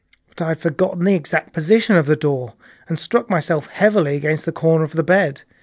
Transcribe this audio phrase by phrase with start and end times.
[0.29, 2.55] But I had forgotten the exact position of the door,
[2.87, 5.43] and I struck myself heavily against the corner of the bed.